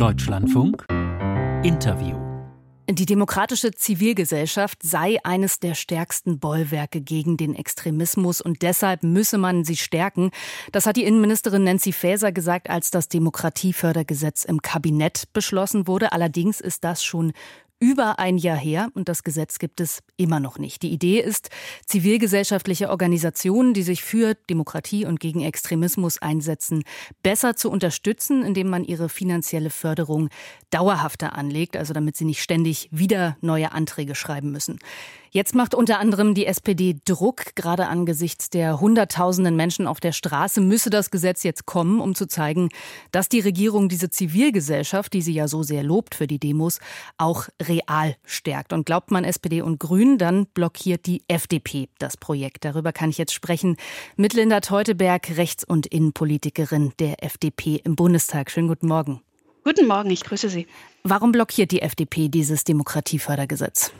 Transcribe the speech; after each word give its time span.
Deutschlandfunk 0.00 0.86
Interview 1.62 2.16
die 2.90 3.06
demokratische 3.06 3.70
Zivilgesellschaft 3.70 4.82
sei 4.82 5.18
eines 5.24 5.60
der 5.60 5.74
stärksten 5.74 6.40
Bollwerke 6.40 7.00
gegen 7.00 7.36
den 7.36 7.54
Extremismus 7.54 8.40
und 8.40 8.62
deshalb 8.62 9.02
müsse 9.02 9.38
man 9.38 9.62
sie 9.64 9.76
stärken. 9.76 10.30
Das 10.72 10.86
hat 10.86 10.96
die 10.96 11.04
Innenministerin 11.04 11.64
Nancy 11.64 11.92
Faeser 11.92 12.32
gesagt, 12.32 12.68
als 12.68 12.90
das 12.90 13.08
Demokratiefördergesetz 13.08 14.44
im 14.44 14.60
Kabinett 14.62 15.24
beschlossen 15.32 15.86
wurde. 15.86 16.12
Allerdings 16.12 16.60
ist 16.60 16.82
das 16.82 17.04
schon 17.04 17.32
über 17.80 18.18
ein 18.18 18.36
Jahr 18.36 18.58
her 18.58 18.90
und 18.94 19.08
das 19.08 19.24
Gesetz 19.24 19.58
gibt 19.58 19.80
es 19.80 20.02
immer 20.18 20.38
noch 20.38 20.58
nicht. 20.58 20.82
Die 20.82 20.92
Idee 20.92 21.18
ist, 21.20 21.48
zivilgesellschaftliche 21.86 22.90
Organisationen, 22.90 23.72
die 23.72 23.82
sich 23.82 24.04
für 24.04 24.34
Demokratie 24.48 25.06
und 25.06 25.18
gegen 25.18 25.40
Extremismus 25.40 26.20
einsetzen, 26.20 26.84
besser 27.22 27.56
zu 27.56 27.70
unterstützen, 27.70 28.44
indem 28.44 28.68
man 28.68 28.84
ihre 28.84 29.08
finanzielle 29.08 29.70
Förderung 29.70 30.28
dauerhafter 30.68 31.34
anlegt, 31.34 31.76
also 31.76 31.94
damit 31.94 32.16
sie 32.16 32.26
nicht 32.26 32.42
ständig 32.42 32.88
wieder 32.92 33.38
neue 33.40 33.72
Anträge 33.72 34.14
schreiben 34.14 34.52
müssen. 34.52 34.78
Jetzt 35.32 35.54
macht 35.54 35.76
unter 35.76 36.00
anderem 36.00 36.34
die 36.34 36.44
SPD 36.44 36.96
Druck, 37.04 37.54
gerade 37.54 37.86
angesichts 37.86 38.50
der 38.50 38.80
Hunderttausenden 38.80 39.54
Menschen 39.54 39.86
auf 39.86 40.00
der 40.00 40.10
Straße 40.10 40.60
müsse 40.60 40.90
das 40.90 41.12
Gesetz 41.12 41.44
jetzt 41.44 41.66
kommen, 41.66 42.00
um 42.00 42.16
zu 42.16 42.26
zeigen, 42.26 42.68
dass 43.12 43.28
die 43.28 43.38
Regierung 43.38 43.88
diese 43.88 44.10
Zivilgesellschaft, 44.10 45.12
die 45.12 45.22
sie 45.22 45.32
ja 45.32 45.46
so 45.46 45.62
sehr 45.62 45.84
lobt 45.84 46.16
für 46.16 46.26
die 46.26 46.40
Demos, 46.40 46.80
auch 47.16 47.46
real 47.62 48.16
stärkt. 48.24 48.72
Und 48.72 48.86
glaubt 48.86 49.12
man 49.12 49.22
SPD 49.22 49.62
und 49.62 49.78
Grünen, 49.78 50.18
dann 50.18 50.46
blockiert 50.46 51.06
die 51.06 51.22
FDP 51.28 51.88
das 52.00 52.16
Projekt. 52.16 52.64
Darüber 52.64 52.92
kann 52.92 53.10
ich 53.10 53.18
jetzt 53.18 53.32
sprechen 53.32 53.76
mit 54.16 54.34
Linda 54.34 54.58
Teuteberg, 54.58 55.36
Rechts- 55.36 55.62
und 55.62 55.86
Innenpolitikerin 55.86 56.92
der 56.98 57.22
FDP 57.22 57.80
im 57.84 57.94
Bundestag. 57.94 58.50
Schönen 58.50 58.66
guten 58.66 58.88
Morgen. 58.88 59.20
Guten 59.62 59.86
Morgen, 59.86 60.10
ich 60.10 60.24
grüße 60.24 60.48
Sie. 60.48 60.66
Warum 61.04 61.30
blockiert 61.30 61.70
die 61.70 61.82
FDP 61.82 62.28
dieses 62.28 62.64
Demokratiefördergesetz? 62.64 63.92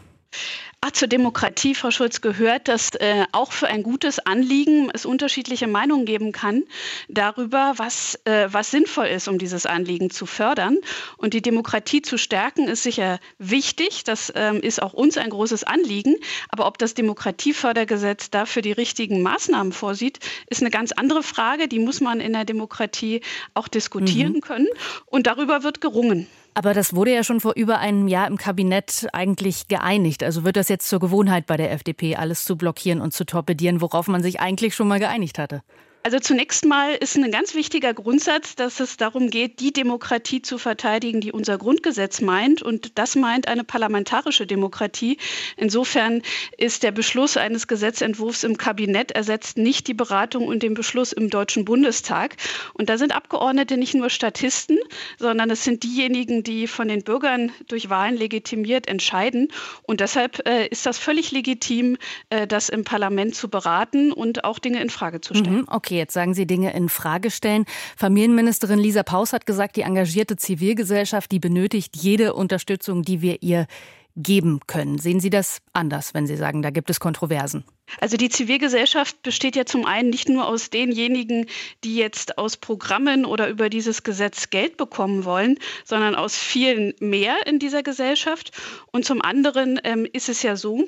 Ach, 0.82 0.92
zur 0.92 1.08
Demokratie, 1.08 1.74
Frau 1.74 1.90
Schulz, 1.90 2.22
gehört, 2.22 2.66
dass 2.66 2.94
äh, 2.94 3.26
auch 3.32 3.52
für 3.52 3.66
ein 3.66 3.82
gutes 3.82 4.18
Anliegen 4.18 4.88
es 4.94 5.04
unterschiedliche 5.04 5.66
Meinungen 5.66 6.06
geben 6.06 6.32
kann 6.32 6.62
darüber, 7.06 7.74
was, 7.76 8.18
äh, 8.24 8.48
was 8.50 8.70
sinnvoll 8.70 9.08
ist, 9.08 9.28
um 9.28 9.36
dieses 9.36 9.66
Anliegen 9.66 10.08
zu 10.08 10.24
fördern. 10.24 10.78
Und 11.18 11.34
die 11.34 11.42
Demokratie 11.42 12.00
zu 12.00 12.16
stärken 12.16 12.66
ist 12.66 12.82
sicher 12.82 13.18
wichtig. 13.36 14.04
Das 14.04 14.32
ähm, 14.34 14.62
ist 14.62 14.80
auch 14.80 14.94
uns 14.94 15.18
ein 15.18 15.28
großes 15.28 15.64
Anliegen. 15.64 16.16
Aber 16.48 16.66
ob 16.66 16.78
das 16.78 16.94
Demokratiefördergesetz 16.94 18.30
dafür 18.30 18.62
die 18.62 18.72
richtigen 18.72 19.20
Maßnahmen 19.20 19.74
vorsieht, 19.74 20.18
ist 20.48 20.62
eine 20.62 20.70
ganz 20.70 20.92
andere 20.92 21.22
Frage. 21.22 21.68
Die 21.68 21.78
muss 21.78 22.00
man 22.00 22.20
in 22.20 22.32
der 22.32 22.46
Demokratie 22.46 23.20
auch 23.52 23.68
diskutieren 23.68 24.32
mhm. 24.32 24.40
können. 24.40 24.68
Und 25.04 25.26
darüber 25.26 25.62
wird 25.62 25.82
gerungen. 25.82 26.26
Aber 26.54 26.74
das 26.74 26.94
wurde 26.94 27.14
ja 27.14 27.22
schon 27.22 27.40
vor 27.40 27.52
über 27.54 27.78
einem 27.78 28.08
Jahr 28.08 28.26
im 28.26 28.36
Kabinett 28.36 29.06
eigentlich 29.12 29.68
geeinigt. 29.68 30.22
Also 30.22 30.44
wird 30.44 30.56
das 30.56 30.68
jetzt 30.68 30.88
zur 30.88 30.98
Gewohnheit 30.98 31.46
bei 31.46 31.56
der 31.56 31.72
FDP, 31.72 32.16
alles 32.16 32.44
zu 32.44 32.56
blockieren 32.56 33.00
und 33.00 33.12
zu 33.12 33.24
torpedieren, 33.24 33.80
worauf 33.80 34.08
man 34.08 34.22
sich 34.22 34.40
eigentlich 34.40 34.74
schon 34.74 34.88
mal 34.88 34.98
geeinigt 34.98 35.38
hatte? 35.38 35.62
Also 36.02 36.18
zunächst 36.18 36.64
mal 36.64 36.94
ist 36.94 37.16
ein 37.16 37.30
ganz 37.30 37.54
wichtiger 37.54 37.92
Grundsatz, 37.92 38.56
dass 38.56 38.80
es 38.80 38.96
darum 38.96 39.28
geht, 39.28 39.60
die 39.60 39.70
Demokratie 39.70 40.40
zu 40.40 40.56
verteidigen, 40.56 41.20
die 41.20 41.30
unser 41.30 41.58
Grundgesetz 41.58 42.22
meint. 42.22 42.62
Und 42.62 42.98
das 42.98 43.16
meint 43.16 43.48
eine 43.48 43.64
parlamentarische 43.64 44.46
Demokratie. 44.46 45.18
Insofern 45.58 46.22
ist 46.56 46.84
der 46.84 46.92
Beschluss 46.92 47.36
eines 47.36 47.68
Gesetzentwurfs 47.68 48.44
im 48.44 48.56
Kabinett 48.56 49.10
ersetzt 49.10 49.58
nicht 49.58 49.88
die 49.88 49.94
Beratung 49.94 50.48
und 50.48 50.62
den 50.62 50.72
Beschluss 50.72 51.12
im 51.12 51.28
Deutschen 51.28 51.66
Bundestag. 51.66 52.36
Und 52.72 52.88
da 52.88 52.96
sind 52.96 53.14
Abgeordnete 53.14 53.76
nicht 53.76 53.94
nur 53.94 54.08
Statisten, 54.08 54.78
sondern 55.18 55.50
es 55.50 55.64
sind 55.64 55.82
diejenigen, 55.82 56.42
die 56.42 56.66
von 56.66 56.88
den 56.88 57.02
Bürgern 57.02 57.52
durch 57.68 57.90
Wahlen 57.90 58.16
legitimiert 58.16 58.88
entscheiden. 58.88 59.48
Und 59.82 60.00
deshalb 60.00 60.48
äh, 60.48 60.66
ist 60.68 60.86
das 60.86 60.96
völlig 60.96 61.30
legitim, 61.30 61.98
äh, 62.30 62.46
das 62.46 62.70
im 62.70 62.84
Parlament 62.84 63.34
zu 63.34 63.50
beraten 63.50 64.12
und 64.12 64.44
auch 64.44 64.58
Dinge 64.58 64.80
in 64.80 64.88
Frage 64.88 65.20
zu 65.20 65.34
stellen. 65.34 65.58
Mhm, 65.58 65.66
okay. 65.68 65.89
Okay, 65.90 65.98
jetzt 65.98 66.14
sagen 66.14 66.34
Sie 66.34 66.46
Dinge 66.46 66.72
in 66.72 66.88
Frage 66.88 67.32
stellen. 67.32 67.64
Familienministerin 67.96 68.78
Lisa 68.78 69.02
Paus 69.02 69.32
hat 69.32 69.44
gesagt, 69.44 69.74
die 69.74 69.80
engagierte 69.80 70.36
Zivilgesellschaft, 70.36 71.32
die 71.32 71.40
benötigt 71.40 71.96
jede 71.96 72.34
Unterstützung, 72.34 73.02
die 73.02 73.22
wir 73.22 73.42
ihr 73.42 73.66
geben 74.14 74.60
können. 74.68 74.98
Sehen 74.98 75.18
Sie 75.18 75.30
das 75.30 75.58
anders, 75.72 76.14
wenn 76.14 76.28
Sie 76.28 76.36
sagen, 76.36 76.62
da 76.62 76.70
gibt 76.70 76.90
es 76.90 77.00
Kontroversen? 77.00 77.64
Also 78.00 78.16
die 78.16 78.28
Zivilgesellschaft 78.28 79.20
besteht 79.22 79.56
ja 79.56 79.64
zum 79.66 79.84
einen 79.84 80.10
nicht 80.10 80.28
nur 80.28 80.46
aus 80.46 80.70
denjenigen, 80.70 81.46
die 81.82 81.96
jetzt 81.96 82.38
aus 82.38 82.56
Programmen 82.56 83.24
oder 83.24 83.48
über 83.48 83.68
dieses 83.68 84.04
Gesetz 84.04 84.50
Geld 84.50 84.76
bekommen 84.76 85.24
wollen, 85.24 85.58
sondern 85.84 86.14
aus 86.14 86.36
vielen 86.36 86.94
mehr 87.00 87.34
in 87.46 87.58
dieser 87.58 87.82
Gesellschaft. 87.82 88.52
Und 88.92 89.04
zum 89.04 89.20
anderen 89.22 89.80
ähm, 89.82 90.06
ist 90.12 90.28
es 90.28 90.42
ja 90.44 90.54
so, 90.54 90.86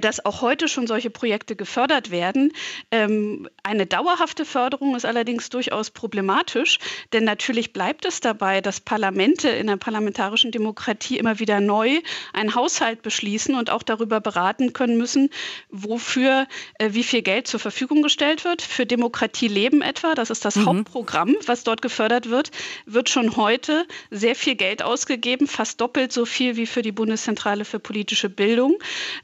dass 0.00 0.24
auch 0.24 0.40
heute 0.40 0.68
schon 0.68 0.86
solche 0.86 1.10
Projekte 1.10 1.54
gefördert 1.54 2.10
werden. 2.10 2.52
Ähm, 2.90 3.48
eine 3.62 3.84
dauerhafte 3.84 4.46
Förderung 4.46 4.96
ist 4.96 5.04
allerdings 5.04 5.50
durchaus 5.50 5.90
problematisch, 5.90 6.78
denn 7.12 7.24
natürlich 7.24 7.72
bleibt 7.74 8.06
es 8.06 8.20
dabei, 8.20 8.62
dass 8.62 8.80
Parlamente 8.80 9.50
in 9.50 9.66
der 9.66 9.76
parlamentarischen 9.76 10.50
Demokratie 10.50 11.18
immer 11.18 11.38
wieder 11.40 11.60
neu 11.60 12.00
einen 12.32 12.54
Haushalt 12.54 13.02
beschließen 13.02 13.54
und 13.54 13.68
auch 13.68 13.82
darüber 13.82 14.20
beraten 14.20 14.72
können 14.72 14.96
müssen, 14.96 15.28
wofür 15.68 16.46
äh, 16.78 16.90
wie 16.92 17.02
viel 17.04 17.22
Geld 17.22 17.46
zur 17.46 17.60
Verfügung 17.60 18.02
gestellt 18.02 18.44
wird. 18.44 18.62
Für 18.62 18.86
Demokratie 18.86 19.48
leben 19.48 19.82
etwa, 19.82 20.14
das 20.14 20.30
ist 20.30 20.44
das 20.46 20.56
mhm. 20.56 20.66
Hauptprogramm, 20.66 21.36
was 21.44 21.64
dort 21.64 21.82
gefördert 21.82 22.30
wird, 22.30 22.50
wird 22.86 23.10
schon 23.10 23.36
heute 23.36 23.86
sehr 24.10 24.36
viel 24.36 24.54
Geld 24.54 24.82
ausgegeben, 24.82 25.46
fast 25.46 25.80
doppelt 25.82 26.12
so 26.12 26.24
viel 26.24 26.56
wie 26.56 26.66
für 26.66 26.82
die 26.82 26.92
Bundeszentrale 26.92 27.66
für 27.66 27.78
politische 27.78 28.30
Bildung. 28.30 28.78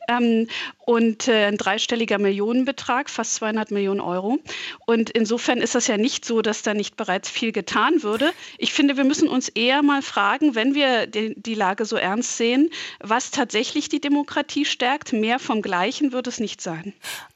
Ähm, 0.08 0.41
und 0.78 1.28
äh, 1.28 1.46
ein 1.46 1.56
dreistelliger 1.56 2.18
Millionenbetrag, 2.18 3.10
fast 3.10 3.34
200 3.36 3.70
Millionen 3.70 4.00
Euro. 4.00 4.38
Und 4.86 5.10
insofern 5.10 5.58
ist 5.58 5.74
das 5.74 5.86
ja 5.86 5.96
nicht 5.96 6.24
so, 6.24 6.42
dass 6.42 6.62
da 6.62 6.74
nicht 6.74 6.96
bereits 6.96 7.28
viel 7.28 7.52
getan 7.52 8.02
würde. 8.02 8.32
Ich 8.58 8.72
finde, 8.72 8.96
wir 8.96 9.04
müssen 9.04 9.28
uns 9.28 9.48
eher 9.48 9.82
mal 9.82 10.02
fragen, 10.02 10.54
wenn 10.54 10.74
wir 10.74 11.06
die, 11.06 11.34
die 11.40 11.54
Lage 11.54 11.84
so 11.84 11.96
ernst 11.96 12.36
sehen, 12.36 12.70
was 13.00 13.30
tatsächlich 13.30 13.88
die 13.88 14.00
Demokratie 14.00 14.64
stärkt. 14.64 15.12
Mehr 15.12 15.38
vom 15.38 15.62
Gleichen 15.62 16.12
wird 16.12 16.26
es 16.26 16.40
nicht 16.40 16.60
sein. 16.60 16.92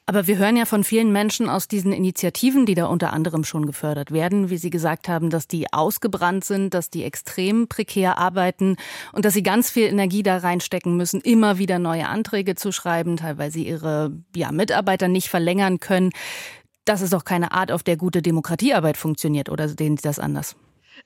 Aber 0.08 0.28
wir 0.28 0.38
hören 0.38 0.56
ja 0.56 0.66
von 0.66 0.84
vielen 0.84 1.10
Menschen 1.10 1.48
aus 1.48 1.66
diesen 1.66 1.92
Initiativen, 1.92 2.64
die 2.64 2.76
da 2.76 2.86
unter 2.86 3.12
anderem 3.12 3.42
schon 3.42 3.66
gefördert 3.66 4.12
werden, 4.12 4.50
wie 4.50 4.56
Sie 4.56 4.70
gesagt 4.70 5.08
haben, 5.08 5.30
dass 5.30 5.48
die 5.48 5.72
ausgebrannt 5.72 6.44
sind, 6.44 6.74
dass 6.74 6.90
die 6.90 7.02
extrem 7.02 7.66
prekär 7.66 8.16
arbeiten 8.16 8.76
und 9.12 9.24
dass 9.24 9.34
sie 9.34 9.42
ganz 9.42 9.68
viel 9.68 9.88
Energie 9.88 10.22
da 10.22 10.36
reinstecken 10.36 10.96
müssen, 10.96 11.20
immer 11.20 11.58
wieder 11.58 11.80
neue 11.80 12.06
Anträge 12.06 12.54
zu 12.54 12.70
schreiben, 12.70 13.16
teilweise 13.16 13.58
ihre 13.58 14.12
ja, 14.36 14.52
Mitarbeiter 14.52 15.08
nicht 15.08 15.28
verlängern 15.28 15.80
können. 15.80 16.10
Das 16.84 17.02
ist 17.02 17.12
doch 17.12 17.24
keine 17.24 17.50
Art, 17.50 17.72
auf 17.72 17.82
der 17.82 17.96
gute 17.96 18.22
Demokratiearbeit 18.22 18.96
funktioniert, 18.96 19.48
oder 19.48 19.68
sehen 19.68 19.96
Sie 19.96 20.02
das 20.04 20.20
anders? 20.20 20.54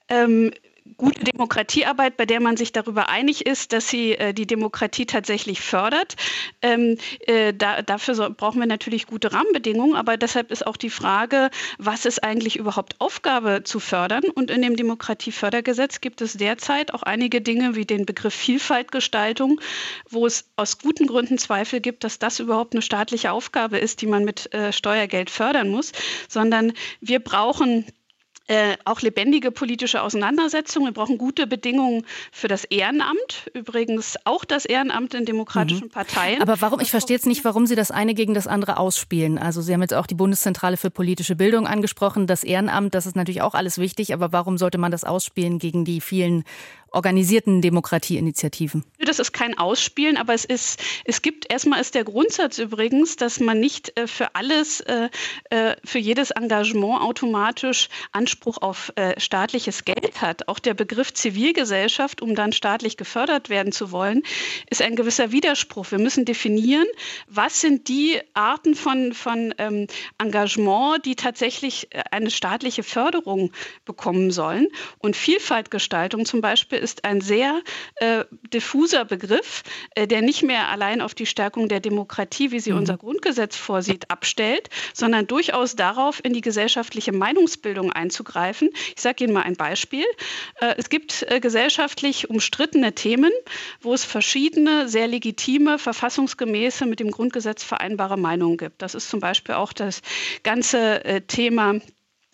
Ähm, 0.08 0.50
gute 0.96 1.24
Demokratiearbeit, 1.24 2.16
bei 2.16 2.26
der 2.26 2.40
man 2.40 2.56
sich 2.56 2.72
darüber 2.72 3.08
einig 3.08 3.46
ist, 3.46 3.72
dass 3.72 3.88
sie 3.88 4.12
äh, 4.12 4.32
die 4.32 4.46
Demokratie 4.46 5.06
tatsächlich 5.06 5.60
fördert. 5.60 6.16
Ähm, 6.62 6.98
äh, 7.26 7.52
da, 7.52 7.82
dafür 7.82 8.14
so, 8.14 8.28
brauchen 8.30 8.60
wir 8.60 8.66
natürlich 8.66 9.06
gute 9.06 9.32
Rahmenbedingungen, 9.32 9.96
aber 9.96 10.16
deshalb 10.16 10.50
ist 10.50 10.66
auch 10.66 10.76
die 10.76 10.90
Frage, 10.90 11.50
was 11.78 12.06
ist 12.06 12.22
eigentlich 12.22 12.56
überhaupt 12.56 12.96
Aufgabe 12.98 13.62
zu 13.64 13.80
fördern? 13.80 14.24
Und 14.34 14.50
in 14.50 14.62
dem 14.62 14.76
Demokratiefördergesetz 14.76 16.00
gibt 16.00 16.20
es 16.20 16.34
derzeit 16.34 16.94
auch 16.94 17.02
einige 17.02 17.40
Dinge 17.40 17.74
wie 17.74 17.84
den 17.84 18.06
Begriff 18.06 18.34
Vielfaltgestaltung, 18.34 19.60
wo 20.08 20.26
es 20.26 20.50
aus 20.56 20.78
guten 20.78 21.06
Gründen 21.06 21.38
Zweifel 21.38 21.80
gibt, 21.80 22.04
dass 22.04 22.18
das 22.18 22.40
überhaupt 22.40 22.74
eine 22.74 22.82
staatliche 22.82 23.32
Aufgabe 23.32 23.78
ist, 23.78 24.02
die 24.02 24.06
man 24.06 24.24
mit 24.24 24.52
äh, 24.54 24.72
Steuergeld 24.72 25.30
fördern 25.30 25.68
muss, 25.68 25.92
sondern 26.28 26.72
wir 27.00 27.20
brauchen 27.20 27.84
äh, 28.46 28.76
auch 28.84 29.00
lebendige 29.00 29.52
politische 29.52 30.02
Auseinandersetzungen. 30.02 30.88
Wir 30.88 30.92
brauchen 30.92 31.18
gute 31.18 31.46
Bedingungen 31.46 32.04
für 32.32 32.48
das 32.48 32.64
Ehrenamt. 32.64 33.48
Übrigens 33.54 34.16
auch 34.24 34.44
das 34.44 34.64
Ehrenamt 34.64 35.14
in 35.14 35.24
demokratischen 35.24 35.84
mhm. 35.84 35.90
Parteien. 35.90 36.42
Aber 36.42 36.60
warum, 36.60 36.80
ich 36.80 36.90
verstehe 36.90 37.16
jetzt 37.16 37.26
nicht, 37.26 37.44
warum 37.44 37.66
Sie 37.66 37.76
das 37.76 37.92
eine 37.92 38.14
gegen 38.14 38.34
das 38.34 38.48
andere 38.48 38.78
ausspielen. 38.78 39.38
Also 39.38 39.62
Sie 39.62 39.72
haben 39.72 39.82
jetzt 39.82 39.94
auch 39.94 40.06
die 40.06 40.16
Bundeszentrale 40.16 40.76
für 40.76 40.90
politische 40.90 41.36
Bildung 41.36 41.66
angesprochen. 41.66 42.26
Das 42.26 42.42
Ehrenamt, 42.42 42.94
das 42.94 43.06
ist 43.06 43.14
natürlich 43.14 43.42
auch 43.42 43.54
alles 43.54 43.78
wichtig. 43.78 44.12
Aber 44.14 44.32
warum 44.32 44.58
sollte 44.58 44.78
man 44.78 44.90
das 44.90 45.04
ausspielen 45.04 45.60
gegen 45.60 45.84
die 45.84 46.00
vielen 46.00 46.44
organisierten 46.92 47.62
Demokratieinitiativen. 47.62 48.84
Das 48.98 49.18
ist 49.18 49.32
kein 49.32 49.56
Ausspielen, 49.56 50.16
aber 50.16 50.34
es 50.34 50.44
ist, 50.44 50.80
es 51.04 51.22
gibt 51.22 51.50
erstmal 51.50 51.80
ist 51.80 51.94
der 51.94 52.04
Grundsatz 52.04 52.58
übrigens, 52.58 53.16
dass 53.16 53.40
man 53.40 53.60
nicht 53.60 53.96
äh, 53.98 54.06
für 54.06 54.34
alles, 54.34 54.80
äh, 54.80 55.08
äh, 55.50 55.76
für 55.84 55.98
jedes 55.98 56.30
Engagement 56.30 57.00
automatisch 57.00 57.88
Anspruch 58.12 58.58
auf 58.58 58.92
äh, 58.96 59.18
staatliches 59.18 59.84
Geld 59.84 60.20
hat. 60.20 60.48
Auch 60.48 60.58
der 60.58 60.74
Begriff 60.74 61.12
Zivilgesellschaft, 61.14 62.22
um 62.22 62.34
dann 62.34 62.52
staatlich 62.52 62.96
gefördert 62.96 63.48
werden 63.48 63.72
zu 63.72 63.92
wollen, 63.92 64.22
ist 64.68 64.82
ein 64.82 64.96
gewisser 64.96 65.32
Widerspruch. 65.32 65.90
Wir 65.90 65.98
müssen 65.98 66.24
definieren, 66.24 66.86
was 67.28 67.60
sind 67.60 67.88
die 67.88 68.20
Arten 68.34 68.74
von, 68.74 69.12
von 69.12 69.54
ähm, 69.58 69.86
Engagement, 70.18 71.04
die 71.04 71.16
tatsächlich 71.16 71.88
äh, 71.90 72.02
eine 72.10 72.30
staatliche 72.30 72.82
Förderung 72.82 73.52
bekommen 73.84 74.30
sollen. 74.30 74.68
Und 74.98 75.16
Vielfaltgestaltung 75.16 76.24
zum 76.24 76.40
Beispiel 76.40 76.79
ist 76.80 77.04
ein 77.04 77.20
sehr 77.20 77.62
äh, 77.96 78.24
diffuser 78.52 79.04
Begriff, 79.04 79.62
äh, 79.94 80.06
der 80.06 80.22
nicht 80.22 80.42
mehr 80.42 80.68
allein 80.68 81.00
auf 81.00 81.14
die 81.14 81.26
Stärkung 81.26 81.68
der 81.68 81.80
Demokratie, 81.80 82.50
wie 82.50 82.60
sie 82.60 82.72
mhm. 82.72 82.78
unser 82.78 82.96
Grundgesetz 82.96 83.56
vorsieht, 83.56 84.10
abstellt, 84.10 84.68
sondern 84.92 85.26
durchaus 85.26 85.76
darauf, 85.76 86.20
in 86.24 86.32
die 86.32 86.40
gesellschaftliche 86.40 87.12
Meinungsbildung 87.12 87.92
einzugreifen. 87.92 88.70
Ich 88.96 89.00
sage 89.02 89.24
Ihnen 89.24 89.32
mal 89.32 89.42
ein 89.42 89.56
Beispiel. 89.56 90.04
Äh, 90.60 90.74
es 90.78 90.88
gibt 90.88 91.24
äh, 91.28 91.40
gesellschaftlich 91.40 92.30
umstrittene 92.30 92.94
Themen, 92.94 93.32
wo 93.80 93.94
es 93.94 94.04
verschiedene, 94.04 94.88
sehr 94.88 95.06
legitime, 95.06 95.78
verfassungsgemäße, 95.78 96.86
mit 96.86 97.00
dem 97.00 97.10
Grundgesetz 97.10 97.62
vereinbare 97.62 98.16
Meinungen 98.16 98.56
gibt. 98.56 98.82
Das 98.82 98.94
ist 98.94 99.10
zum 99.10 99.20
Beispiel 99.20 99.54
auch 99.54 99.72
das 99.72 100.02
ganze 100.42 101.04
äh, 101.04 101.20
Thema 101.20 101.80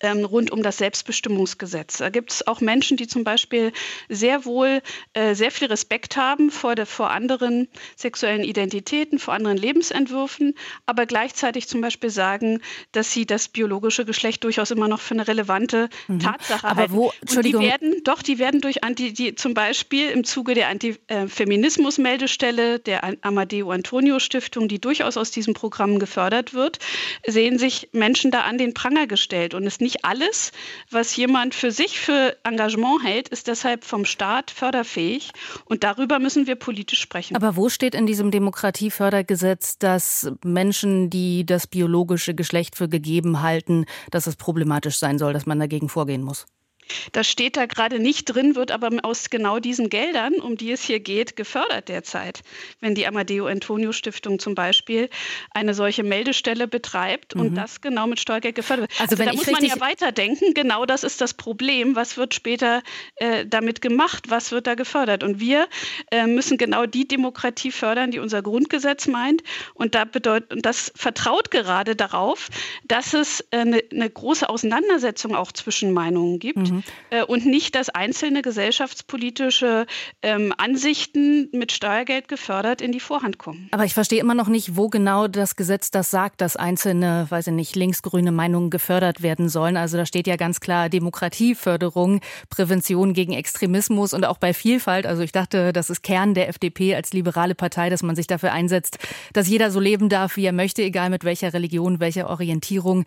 ähm, 0.01 0.25
rund 0.25 0.51
um 0.51 0.63
das 0.63 0.79
Selbstbestimmungsgesetz. 0.79 1.99
Da 1.99 2.11
gibt 2.11 2.33
es 2.33 2.47
auch 2.47 2.61
Menschen, 2.61 2.97
die 2.97 3.07
zum 3.07 3.25
Beispiel 3.25 3.73
sehr 4.09 4.45
wohl 4.45 4.83
äh, 5.15 5.35
sehr 5.35 5.51
viel 5.51 5.69
Respekt 5.69 6.17
haben 6.17 6.51
vor, 6.51 6.75
der, 6.75 6.87
vor 6.87 7.11
anderen 7.11 7.69
sexuellen 7.97 8.45
Identitäten, 8.45 9.19
vor 9.19 9.35
anderen 9.35 9.57
Lebensentwürfen, 9.57 10.55
aber 10.85 11.07
gleichzeitig 11.07 11.69
zum 11.69 11.81
Beispiel 11.81 12.11
sagen, 12.11 12.61
dass 12.93 13.13
sie 13.13 13.25
das 13.25 13.49
biologische 13.49 14.05
Geschlecht 14.05 14.45
durchaus 14.45 14.71
immer 14.71 14.89
noch 14.89 15.01
für 15.01 15.15
eine 15.15 15.27
relevante 15.27 15.89
mhm. 16.09 16.21
Tatsache 16.21 16.67
aber 16.67 16.81
halten. 16.81 16.93
Wo, 16.93 17.13
Entschuldigung. 17.21 17.63
Und 17.63 17.67
die 17.67 17.71
werden, 17.71 18.05
doch, 18.05 18.23
die 18.23 18.39
werden 18.39 18.61
durch 18.61 18.85
Anti, 18.85 19.13
die, 19.13 19.35
zum 19.35 19.55
Beispiel 19.55 20.11
im 20.11 20.25
Zuge 20.25 20.55
der 20.55 20.69
Antifeminismus-Meldestelle 20.69 22.81
der 22.81 23.17
Amadeo 23.23 23.71
Antonio 23.71 24.19
Stiftung, 24.19 24.69
die 24.69 24.79
durchaus 24.79 25.17
aus 25.17 25.31
diesem 25.31 25.55
Programm 25.55 25.99
gefördert 25.99 26.53
wird, 26.53 26.79
sehen 27.27 27.59
sich 27.59 27.89
Menschen 27.93 28.31
da 28.31 28.43
an 28.43 28.59
den 28.59 28.75
Pranger 28.75 29.07
gestellt 29.07 29.55
und 29.55 29.67
es 29.67 29.81
nicht 29.87 30.05
alles, 30.05 30.51
was 30.91 31.15
jemand 31.15 31.55
für 31.55 31.71
sich 31.71 32.01
für 32.01 32.37
Engagement 32.43 33.05
hält, 33.05 33.29
ist 33.29 33.47
deshalb 33.47 33.85
vom 33.85 34.05
Staat 34.05 34.51
förderfähig. 34.51 35.31
Und 35.65 35.85
darüber 35.85 36.19
müssen 36.19 36.49
wir 36.49 36.57
politisch 36.57 37.01
sprechen. 37.01 37.37
Aber 37.37 37.55
wo 37.55 37.69
steht 37.69 37.95
in 37.95 38.05
diesem 38.05 38.33
Demokratiefördergesetz, 38.33 39.79
dass 39.79 40.33
Menschen, 40.43 41.09
die 41.09 41.47
das 41.47 41.69
biologische 41.69 42.35
Geschlecht 42.35 42.75
für 42.75 42.89
gegeben 42.89 43.43
halten, 43.43 43.87
dass 44.11 44.27
es 44.27 44.35
problematisch 44.35 44.99
sein 44.99 45.19
soll, 45.19 45.33
dass 45.33 45.47
man 45.47 45.61
dagegen 45.61 45.89
vorgehen 45.89 46.23
muss? 46.23 46.47
Das 47.13 47.29
steht 47.29 47.57
da 47.57 47.67
gerade 47.67 47.99
nicht 47.99 48.25
drin, 48.25 48.57
wird 48.57 48.71
aber 48.71 48.91
aus 49.03 49.31
genau 49.31 49.59
diesen 49.59 49.91
Geldern, 49.91 50.35
um 50.35 50.57
die 50.57 50.73
es 50.73 50.83
hier 50.83 51.01
geht, 51.01 51.37
gefördert 51.37 51.89
derzeit. 51.89 52.43
Wenn 52.81 52.95
die 52.95 53.07
Amadeo 53.07 53.47
Antonio 53.47 53.93
Stiftung 53.93 54.39
zum 54.39 54.55
Beispiel 54.55 55.09
eine 55.51 55.75
solche 55.75 56.03
Meldestelle 56.03 56.69
betreibt 56.69 57.35
mhm. 57.35 57.41
und 57.41 57.55
das 57.55 57.81
genau 57.81 58.07
mit 58.07 58.21
Steuergeld 58.21 58.55
gefördert 58.55 58.91
wird. 58.91 59.01
Also, 59.01 59.23
also 59.23 59.31
da 59.31 59.37
muss 59.37 59.51
man 59.51 59.65
ja 59.65 59.81
weiterdenken. 59.81 60.55
Genau 60.55 60.87
das 60.87 61.05
ist 61.05 61.21
das 61.21 61.35
Problem. 61.35 61.97
Was 61.97 62.17
wird 62.17 62.35
später 62.35 62.83
äh, 63.17 63.47
damit 63.47 63.81
gemacht? 63.81 64.25
Was 64.29 64.53
wird 64.53 64.67
da 64.67 64.75
gefördert? 64.75 65.23
Und 65.23 65.41
wir 65.41 65.69
äh, 66.11 66.27
müssen 66.27 66.59
genau 66.59 66.87
die 66.87 67.07
Demokratie 67.07 67.73
fördern, 67.73 68.11
die 68.11 68.19
unser 68.19 68.43
Grundgesetz 68.43 69.07
meint. 69.07 69.43
Und 69.75 69.95
da 69.95 70.05
bedeutet, 70.05 70.53
und 70.53 70.65
das 70.65 70.93
vertraut 70.95 71.51
gerade 71.51 71.97
darauf, 71.97 72.49
dass 72.85 73.15
es 73.15 73.41
äh, 73.51 73.59
eine, 73.59 73.83
eine 73.93 74.11
große 74.11 74.49
Auseinandersetzung 74.49 75.35
auch 75.35 75.53
zwischen 75.53 75.93
Meinungen 75.93 76.39
gibt. 76.39 76.71
Mhm. 76.71 76.76
Mhm. 76.77 77.25
und 77.27 77.47
nicht, 77.47 77.75
dass 77.75 77.89
einzelne 77.89 78.43
gesellschaftspolitische 78.43 79.87
ähm, 80.23 80.53
Ansichten 80.57 81.49
mit 81.53 81.73
Steuergeld 81.73 82.29
gefördert 82.29 82.81
in 82.81 82.93
die 82.93 83.01
Vorhand 83.01 83.39
kommen. 83.39 83.69
Aber 83.73 83.85
ich 83.85 83.95
verstehe 83.95 84.21
immer 84.21 84.35
noch 84.35 84.49
nicht, 84.49 84.77
wo 84.77 84.89
genau 84.89 85.29
das 85.29 85.57
Gesetz 85.57 85.91
das 85.91 86.11
sagt, 86.11 86.41
dass 86.41 86.57
einzelne, 86.57 87.27
weiß 87.29 87.49
ich 87.49 87.53
nicht, 87.53 87.77
linksgrüne 87.77 88.33
Meinungen 88.33 88.71
gefördert 88.71 89.23
werden 89.23 89.49
sollen. 89.49 89.77
Also 89.77 89.97
da 89.97 90.07
steht 90.07 90.27
ja 90.27 90.37
ganz 90.37 90.61
klar 90.61 90.89
Demokratieförderung, 90.89 92.21
Prävention 92.51 93.15
gegen 93.15 93.33
Extremismus 93.33 94.13
und 94.13 94.25
auch 94.25 94.39
bei 94.39 94.55
Vielfalt. 94.55 95.07
Also 95.07 95.23
ich 95.23 95.33
dachte, 95.33 95.73
das 95.73 95.91
ist 95.91 96.03
Kern 96.03 96.35
der 96.35 96.49
FDP 96.49 96.95
als 96.95 97.13
liberale 97.13 97.55
Partei, 97.55 97.91
dass 97.91 98.03
man 98.03 98.17
sich 98.17 98.27
dafür 98.27 98.53
einsetzt, 98.53 98.99
dass 99.33 99.49
jeder 99.49 99.71
so 99.71 99.81
leben 99.81 100.09
darf, 100.09 100.37
wie 100.37 100.45
er 100.45 100.53
möchte, 100.53 100.83
egal 100.83 101.11
mit 101.11 101.25
welcher 101.25 101.53
Religion, 101.53 102.01
welcher 102.01 102.29
Orientierung. 102.29 103.05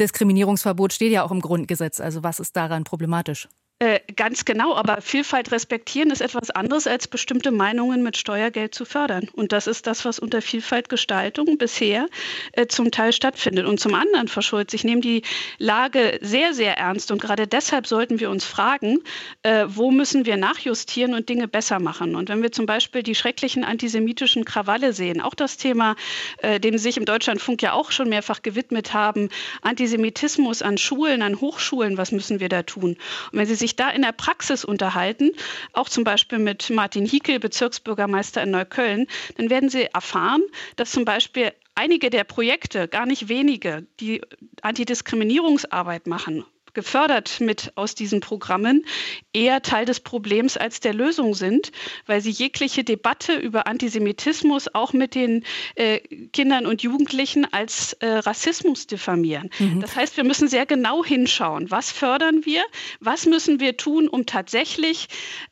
Diskriminierungsverbot 0.00 0.92
steht 0.92 1.12
ja 1.12 1.24
auch 1.24 1.30
im 1.30 1.40
Grundgesetz. 1.40 2.00
Also 2.00 2.22
was 2.22 2.40
ist 2.40 2.56
daran 2.56 2.84
problematisch? 2.84 3.48
Äh, 3.84 4.00
ganz 4.16 4.46
genau, 4.46 4.74
aber 4.74 5.02
Vielfalt 5.02 5.52
respektieren 5.52 6.10
ist 6.10 6.22
etwas 6.22 6.48
anderes, 6.48 6.86
als 6.86 7.06
bestimmte 7.06 7.50
Meinungen 7.50 8.02
mit 8.02 8.16
Steuergeld 8.16 8.74
zu 8.74 8.86
fördern. 8.86 9.28
Und 9.34 9.52
das 9.52 9.66
ist 9.66 9.86
das, 9.86 10.06
was 10.06 10.18
unter 10.18 10.40
Vielfaltgestaltung 10.40 11.58
bisher 11.58 12.06
äh, 12.52 12.66
zum 12.66 12.90
Teil 12.90 13.12
stattfindet. 13.12 13.66
Und 13.66 13.78
zum 13.78 13.92
anderen, 13.92 14.28
Frau 14.28 14.40
Schulz, 14.40 14.72
ich 14.72 14.84
nehme 14.84 15.02
die 15.02 15.20
Lage 15.58 16.18
sehr, 16.22 16.54
sehr 16.54 16.78
ernst. 16.78 17.10
Und 17.10 17.20
gerade 17.20 17.46
deshalb 17.46 17.86
sollten 17.86 18.20
wir 18.20 18.30
uns 18.30 18.46
fragen, 18.46 19.00
äh, 19.42 19.66
wo 19.68 19.90
müssen 19.90 20.24
wir 20.24 20.38
nachjustieren 20.38 21.12
und 21.12 21.28
Dinge 21.28 21.46
besser 21.46 21.78
machen. 21.78 22.16
Und 22.16 22.30
wenn 22.30 22.40
wir 22.40 22.52
zum 22.52 22.64
Beispiel 22.64 23.02
die 23.02 23.14
schrecklichen 23.14 23.64
antisemitischen 23.64 24.46
Krawalle 24.46 24.94
sehen, 24.94 25.20
auch 25.20 25.34
das 25.34 25.58
Thema, 25.58 25.94
äh, 26.38 26.58
dem 26.58 26.78
sich 26.78 26.96
im 26.96 27.04
Deutschlandfunk 27.04 27.60
ja 27.60 27.74
auch 27.74 27.90
schon 27.90 28.08
mehrfach 28.08 28.40
gewidmet 28.40 28.94
haben, 28.94 29.28
Antisemitismus 29.60 30.62
an 30.62 30.78
Schulen, 30.78 31.20
an 31.20 31.38
Hochschulen, 31.42 31.98
was 31.98 32.12
müssen 32.12 32.40
wir 32.40 32.48
da 32.48 32.62
tun? 32.62 32.96
Und 33.30 33.38
wenn 33.38 33.46
Sie 33.46 33.54
sich 33.54 33.73
da 33.76 33.90
in 33.90 34.02
der 34.02 34.12
Praxis 34.12 34.64
unterhalten, 34.64 35.32
auch 35.72 35.88
zum 35.88 36.04
Beispiel 36.04 36.38
mit 36.38 36.70
Martin 36.70 37.06
Hiekel, 37.06 37.38
Bezirksbürgermeister 37.38 38.42
in 38.42 38.50
Neukölln, 38.50 39.06
dann 39.36 39.50
werden 39.50 39.68
Sie 39.68 39.84
erfahren, 39.84 40.42
dass 40.76 40.92
zum 40.92 41.04
Beispiel 41.04 41.52
einige 41.74 42.10
der 42.10 42.24
Projekte, 42.24 42.88
gar 42.88 43.06
nicht 43.06 43.28
wenige, 43.28 43.86
die 44.00 44.22
Antidiskriminierungsarbeit 44.62 46.06
machen 46.06 46.44
gefördert 46.74 47.40
mit 47.40 47.72
aus 47.76 47.94
diesen 47.94 48.20
Programmen, 48.20 48.84
eher 49.32 49.62
Teil 49.62 49.84
des 49.86 50.00
Problems 50.00 50.56
als 50.56 50.80
der 50.80 50.92
Lösung 50.92 51.34
sind, 51.34 51.72
weil 52.06 52.20
sie 52.20 52.30
jegliche 52.30 52.84
Debatte 52.84 53.34
über 53.34 53.66
Antisemitismus 53.66 54.74
auch 54.74 54.92
mit 54.92 55.14
den 55.14 55.44
äh, 55.76 56.00
Kindern 56.32 56.66
und 56.66 56.82
Jugendlichen 56.82 57.50
als 57.52 57.94
äh, 57.94 58.06
Rassismus 58.06 58.86
diffamieren. 58.86 59.50
Mhm. 59.58 59.80
Das 59.80 59.96
heißt, 59.96 60.16
wir 60.16 60.24
müssen 60.24 60.48
sehr 60.48 60.66
genau 60.66 61.04
hinschauen, 61.04 61.70
was 61.70 61.90
fördern 61.90 62.44
wir, 62.44 62.62
was 63.00 63.26
müssen 63.26 63.60
wir 63.60 63.76
tun, 63.76 64.08
um 64.08 64.26
tatsächlich 64.26 65.08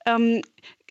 ähm, 0.06 0.42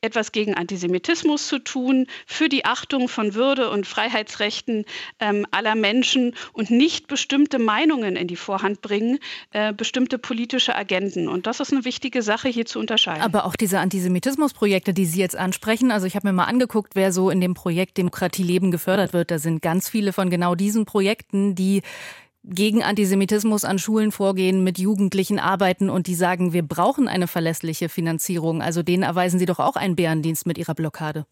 etwas 0.02 0.32
gegen 0.32 0.56
Antisemitismus 0.56 1.48
zu 1.48 1.60
tun, 1.60 2.08
für 2.26 2.50
die 2.50 2.66
Achtung 2.66 3.08
von 3.08 3.34
Würde 3.36 3.70
und 3.70 3.88
Freiheitsrechten 3.88 4.86
ähm, 5.20 5.46
aller 5.52 5.76
Menschen 5.76 6.36
und 6.54 6.70
nicht 6.72 7.08
bestimmte 7.08 7.60
Meinungen 7.60 8.16
in 8.16 8.28
die 8.28 8.36
Vorhand 8.36 8.82
bringen, 8.82 9.20
äh, 9.52 9.74
bestimmte 9.74 10.18
politische 10.18 10.76
Agenden. 10.76 11.28
Und 11.28 11.48
das 11.48 11.60
ist 11.60 11.72
eine 11.72 11.86
wichtige 11.86 12.22
Sache 12.22 12.50
hier 12.50 12.66
zu 12.66 12.80
unterscheiden. 12.80 13.22
Aber 13.22 13.46
auch 13.46 13.56
diese 13.56 13.80
Antisemitismusprojekte, 13.80 14.94
die 14.94 15.06
Sie 15.06 15.20
jetzt 15.20 15.36
ansprechen, 15.36 15.92
also 15.92 16.08
ich 16.08 16.16
habe 16.16 16.28
mir 16.28 16.34
mal 16.34 16.46
angeguckt, 16.46 16.96
wer 16.96 17.14
so 17.14 17.30
in 17.30 17.42
dem 17.42 17.54
Projekt 17.54 17.98
Demokratie 17.98 18.44
leben 18.44 18.72
gefördert 18.72 19.14
wird. 19.14 19.32
Da 19.32 19.40
sind 19.40 19.62
ganz 19.62 19.90
viele 19.90 20.14
von 20.14 20.30
genau 20.30 20.56
diesen 20.56 20.86
Projekten, 20.86 21.56
die 21.56 21.82
gegen 22.44 22.84
Antisemitismus 22.84 23.66
an 23.66 23.80
Schulen 23.80 24.12
vorgehen, 24.12 24.64
mit 24.64 24.80
Jugendlichen 24.80 25.40
arbeiten 25.40 25.90
und 25.90 26.08
die 26.08 26.16
sagen, 26.16 26.54
wir 26.54 26.64
brauchen 26.64 27.08
eine 27.08 27.28
verlässliche 27.28 27.90
Finanzierung. 27.90 28.62
Also 28.62 28.84
denen 28.84 29.04
erweisen 29.04 29.40
Sie 29.40 29.46
doch 29.46 29.60
auch 29.60 29.76
einen 29.76 29.96
Bärendienst 29.96 30.48
mit 30.48 30.58
Ihrer 30.58 30.76
Blockade. 30.76 31.26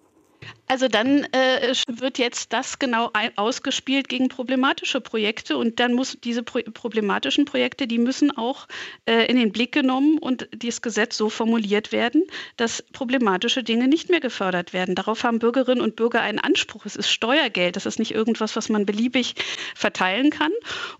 Also 0.67 0.87
dann 0.87 1.23
äh, 1.31 1.73
wird 1.87 2.19
jetzt 2.19 2.53
das 2.53 2.77
genau 2.77 3.11
ausgespielt 3.35 4.07
gegen 4.07 4.29
problematische 4.29 5.01
Projekte 5.01 5.57
und 5.57 5.79
dann 5.79 5.93
muss 5.93 6.17
diese 6.23 6.43
pro 6.43 6.59
problematischen 6.73 7.45
Projekte, 7.45 7.87
die 7.87 7.97
müssen 7.97 8.29
auch 8.37 8.67
äh, 9.05 9.25
in 9.25 9.37
den 9.37 9.51
Blick 9.51 9.71
genommen 9.71 10.19
und 10.19 10.47
dieses 10.53 10.83
Gesetz 10.83 11.17
so 11.17 11.29
formuliert 11.29 11.91
werden, 11.91 12.23
dass 12.57 12.83
problematische 12.93 13.63
Dinge 13.63 13.87
nicht 13.87 14.09
mehr 14.09 14.19
gefördert 14.19 14.71
werden. 14.71 14.93
Darauf 14.93 15.23
haben 15.23 15.39
Bürgerinnen 15.39 15.81
und 15.81 15.95
Bürger 15.95 16.21
einen 16.21 16.37
Anspruch. 16.37 16.85
Es 16.85 16.95
ist 16.95 17.09
Steuergeld, 17.09 17.75
das 17.75 17.87
ist 17.87 17.97
nicht 17.97 18.13
irgendwas, 18.13 18.55
was 18.55 18.69
man 18.69 18.85
beliebig 18.85 19.35
verteilen 19.73 20.29
kann. 20.29 20.51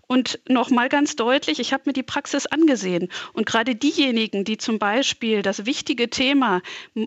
Und 0.08 0.40
nochmal 0.48 0.88
ganz 0.88 1.14
deutlich, 1.14 1.60
ich 1.60 1.72
habe 1.72 1.84
mir 1.86 1.92
die 1.92 2.02
Praxis 2.02 2.46
angesehen 2.46 3.08
und 3.34 3.46
gerade 3.46 3.76
diejenigen, 3.76 4.44
die 4.44 4.58
zum 4.58 4.80
Beispiel 4.80 5.42
das 5.42 5.64
wichtige 5.66 6.10
Thema, 6.10 6.60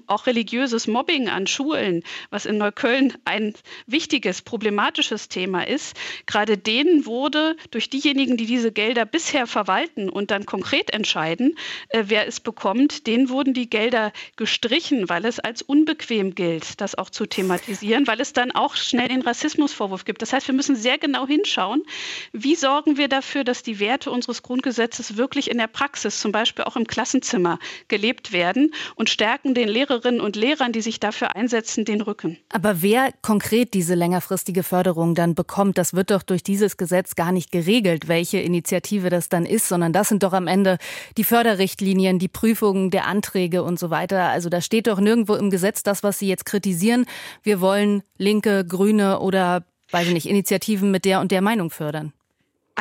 auch 0.07 0.27
religiöses 0.27 0.87
Mobbing 0.87 1.27
an 1.27 1.47
Schulen, 1.47 2.03
was 2.33 2.45
in 2.45 2.57
Neukölln 2.57 3.13
ein 3.25 3.53
wichtiges, 3.85 4.41
problematisches 4.41 5.29
Thema 5.29 5.65
ist, 5.67 5.95
gerade 6.25 6.57
denen 6.57 7.05
wurde 7.05 7.55
durch 7.71 7.89
diejenigen, 7.89 8.37
die 8.37 8.47
diese 8.47 8.71
Gelder 8.71 9.05
bisher 9.05 9.45
verwalten 9.45 10.09
und 10.09 10.31
dann 10.31 10.45
konkret 10.45 10.91
entscheiden, 10.91 11.55
äh, 11.89 12.05
wer 12.07 12.27
es 12.27 12.39
bekommt, 12.39 13.05
denen 13.05 13.29
wurden 13.29 13.53
die 13.53 13.69
Gelder 13.69 14.11
gestrichen, 14.35 15.09
weil 15.09 15.25
es 15.25 15.39
als 15.39 15.61
unbequem 15.61 16.33
gilt, 16.33 16.81
das 16.81 16.95
auch 16.95 17.11
zu 17.11 17.27
thematisieren, 17.27 18.07
weil 18.07 18.19
es 18.19 18.33
dann 18.33 18.51
auch 18.51 18.75
schnell 18.75 19.09
den 19.09 19.21
Rassismusvorwurf 19.21 20.03
gibt. 20.03 20.21
Das 20.23 20.33
heißt, 20.33 20.47
wir 20.47 20.55
müssen 20.55 20.75
sehr 20.75 20.97
genau 20.97 21.27
hinschauen, 21.27 21.83
wie 22.31 22.55
sorgen 22.55 22.97
wir 22.97 23.07
dafür, 23.07 23.43
dass 23.43 23.61
die 23.61 23.79
Werte 23.79 24.09
unseres 24.09 24.41
Grundgesetzes 24.41 25.17
wirklich 25.17 25.51
in 25.51 25.59
der 25.59 25.67
Praxis, 25.67 26.19
zum 26.19 26.31
Beispiel 26.31 26.65
auch 26.65 26.75
im 26.75 26.87
Klassenzimmer, 26.87 27.59
gelebt 27.89 28.31
werden 28.31 28.73
und 28.95 29.11
stärken 29.11 29.53
den 29.53 29.69
Lehrerinnen 29.69 30.19
und 30.19 30.35
Lehrern, 30.35 30.71
die 30.71 30.81
sich 30.81 30.99
dafür 30.99 31.35
einsetzen, 31.35 31.85
den 31.85 32.01
Rücken. 32.01 32.12
Aber 32.49 32.81
wer 32.81 33.11
konkret 33.21 33.73
diese 33.73 33.95
längerfristige 33.95 34.63
Förderung 34.63 35.15
dann 35.15 35.35
bekommt, 35.35 35.77
das 35.77 35.93
wird 35.93 36.11
doch 36.11 36.23
durch 36.23 36.43
dieses 36.43 36.77
Gesetz 36.77 37.15
gar 37.15 37.31
nicht 37.31 37.51
geregelt, 37.51 38.07
welche 38.07 38.39
Initiative 38.39 39.09
das 39.09 39.29
dann 39.29 39.45
ist, 39.45 39.67
sondern 39.67 39.93
das 39.93 40.09
sind 40.09 40.23
doch 40.23 40.33
am 40.33 40.47
Ende 40.47 40.77
die 41.17 41.23
Förderrichtlinien, 41.23 42.19
die 42.19 42.27
Prüfungen 42.27 42.91
der 42.91 43.07
Anträge 43.07 43.63
und 43.63 43.79
so 43.79 43.89
weiter. 43.89 44.29
Also 44.29 44.49
da 44.49 44.61
steht 44.61 44.87
doch 44.87 44.99
nirgendwo 44.99 45.35
im 45.35 45.49
Gesetz 45.49 45.83
das, 45.83 46.03
was 46.03 46.19
Sie 46.19 46.27
jetzt 46.27 46.45
kritisieren. 46.45 47.05
Wir 47.41 47.61
wollen 47.61 48.03
Linke, 48.17 48.65
Grüne 48.65 49.19
oder 49.19 49.65
weiß 49.91 50.07
ich 50.07 50.13
nicht, 50.13 50.29
Initiativen 50.29 50.91
mit 50.91 51.05
der 51.05 51.21
und 51.21 51.31
der 51.31 51.41
Meinung 51.41 51.69
fördern. 51.69 52.13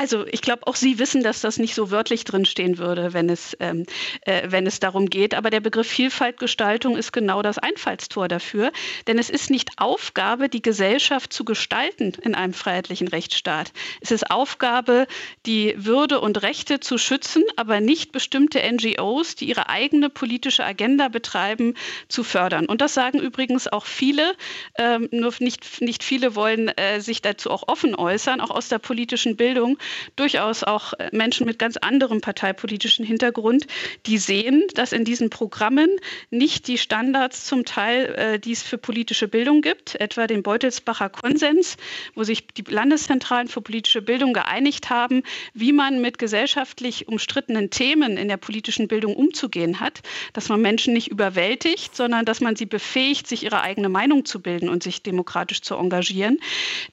Also 0.02 0.26
ich 0.26 0.42
glaube, 0.42 0.66
auch 0.66 0.74
Sie 0.74 0.98
wissen, 0.98 1.22
dass 1.22 1.42
das 1.42 1.58
nicht 1.58 1.76
so 1.76 1.92
wörtlich 1.92 2.24
drinstehen 2.24 2.78
würde, 2.78 3.12
wenn 3.12 3.28
es, 3.28 3.56
ähm, 3.60 3.86
äh, 4.22 4.48
wenn 4.50 4.66
es 4.66 4.80
darum 4.80 5.08
geht. 5.08 5.32
Aber 5.32 5.48
der 5.48 5.60
Begriff 5.60 5.86
Vielfaltgestaltung 5.86 6.96
ist 6.96 7.12
genau 7.12 7.40
das 7.40 7.58
Einfallstor 7.58 8.26
dafür. 8.26 8.72
Denn 9.06 9.16
es 9.16 9.30
ist 9.30 9.48
nicht 9.48 9.70
Aufgabe, 9.76 10.48
die 10.48 10.60
Gesellschaft 10.60 11.32
zu 11.32 11.44
gestalten 11.44 12.14
in 12.20 12.34
einem 12.34 12.52
freiheitlichen 12.52 13.06
Rechtsstaat. 13.06 13.70
Es 14.00 14.10
ist 14.10 14.28
Aufgabe, 14.28 15.06
die 15.46 15.72
Würde 15.76 16.18
und 16.18 16.42
Rechte 16.42 16.80
zu 16.80 16.98
schützen, 16.98 17.44
aber 17.54 17.78
nicht 17.78 18.10
bestimmte 18.10 18.58
NGOs, 18.60 19.36
die 19.36 19.44
ihre 19.44 19.68
eigene 19.68 20.10
politische 20.10 20.64
Agenda 20.64 21.10
betreiben, 21.10 21.74
zu 22.08 22.24
fördern. 22.24 22.66
Und 22.66 22.80
das 22.80 22.92
sagen 22.92 23.20
übrigens 23.20 23.68
auch 23.68 23.86
viele. 23.86 24.34
Ähm, 24.78 25.08
nur 25.12 25.32
nicht, 25.38 25.80
nicht 25.80 26.02
viele 26.02 26.34
wollen 26.34 26.76
äh, 26.76 27.00
sich 27.00 27.22
dazu 27.22 27.52
auch 27.52 27.68
offen 27.68 27.94
äußern, 27.94 28.40
auch 28.40 28.50
aus 28.50 28.68
der 28.68 28.80
politischen 28.80 29.36
Bildung 29.36 29.78
durchaus 30.16 30.64
auch 30.64 30.92
Menschen 31.12 31.46
mit 31.46 31.58
ganz 31.58 31.76
anderem 31.76 32.20
parteipolitischen 32.20 33.04
Hintergrund, 33.04 33.66
die 34.06 34.18
sehen, 34.18 34.64
dass 34.74 34.92
in 34.92 35.04
diesen 35.04 35.30
Programmen 35.30 35.88
nicht 36.30 36.68
die 36.68 36.78
Standards 36.78 37.46
zum 37.46 37.64
Teil, 37.64 38.14
äh, 38.14 38.38
die 38.38 38.52
es 38.52 38.62
für 38.62 38.78
politische 38.78 39.28
Bildung 39.28 39.62
gibt, 39.62 39.94
etwa 40.00 40.26
den 40.26 40.42
Beutelsbacher 40.42 41.10
Konsens, 41.10 41.76
wo 42.14 42.22
sich 42.24 42.46
die 42.46 42.62
Landeszentralen 42.62 43.48
für 43.48 43.60
politische 43.60 44.02
Bildung 44.02 44.32
geeinigt 44.32 44.90
haben, 44.90 45.22
wie 45.54 45.72
man 45.72 46.00
mit 46.00 46.18
gesellschaftlich 46.18 47.08
umstrittenen 47.08 47.70
Themen 47.70 48.16
in 48.16 48.28
der 48.28 48.36
politischen 48.36 48.88
Bildung 48.88 49.14
umzugehen 49.14 49.80
hat, 49.80 50.00
dass 50.32 50.48
man 50.48 50.60
Menschen 50.60 50.94
nicht 50.94 51.08
überwältigt, 51.08 51.96
sondern 51.96 52.24
dass 52.24 52.40
man 52.40 52.56
sie 52.56 52.66
befähigt, 52.66 53.26
sich 53.26 53.44
ihre 53.44 53.60
eigene 53.62 53.88
Meinung 53.88 54.24
zu 54.24 54.40
bilden 54.40 54.68
und 54.68 54.82
sich 54.82 55.02
demokratisch 55.02 55.62
zu 55.62 55.76
engagieren, 55.76 56.38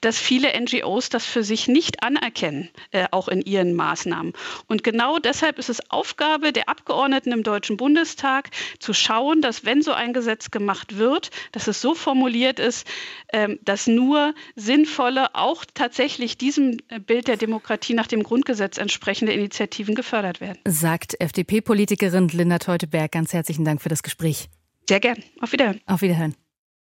dass 0.01 0.19
viele 0.19 0.49
NGOs 0.59 1.09
das 1.09 1.25
für 1.25 1.43
sich 1.43 1.67
nicht 1.67 2.03
anerkennen 2.03 2.69
äh, 2.91 3.07
auch 3.11 3.27
in 3.27 3.41
ihren 3.41 3.73
Maßnahmen. 3.73 4.33
Und 4.67 4.83
genau 4.83 5.19
deshalb 5.19 5.59
ist 5.59 5.69
es 5.69 5.91
Aufgabe 5.91 6.51
der 6.51 6.69
Abgeordneten 6.69 7.31
im 7.31 7.43
Deutschen 7.43 7.77
Bundestag 7.77 8.49
zu 8.79 8.93
schauen, 8.93 9.41
dass 9.41 9.65
wenn 9.65 9.81
so 9.81 9.93
ein 9.93 10.13
Gesetz 10.13 10.51
gemacht 10.51 10.97
wird, 10.97 11.29
dass 11.51 11.67
es 11.67 11.81
so 11.81 11.95
formuliert 11.95 12.59
ist, 12.59 12.87
äh, 13.27 13.55
dass 13.63 13.87
nur 13.87 14.33
sinnvolle, 14.55 15.35
auch 15.35 15.65
tatsächlich 15.73 16.37
diesem 16.37 16.77
äh, 16.87 16.99
Bild 16.99 17.27
der 17.27 17.37
Demokratie 17.37 17.93
nach 17.93 18.07
dem 18.07 18.23
Grundgesetz 18.23 18.77
entsprechende 18.77 19.33
Initiativen 19.33 19.95
gefördert 19.95 20.41
werden. 20.41 20.59
Sagt 20.65 21.19
FDP-Politikerin 21.19 22.29
Linda 22.29 22.59
Teuteberg. 22.59 23.11
Ganz 23.11 23.33
herzlichen 23.33 23.65
Dank 23.65 23.81
für 23.81 23.89
das 23.89 24.03
Gespräch. 24.03 24.49
Sehr 24.87 24.99
gern. 24.99 25.23
Auf 25.39 25.51
Wiederhören. 25.51 25.81
Auf 25.85 26.01
Wiederhören. 26.01 26.35